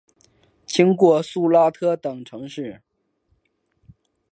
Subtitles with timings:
[0.65, 2.81] 经过苏拉特等城市。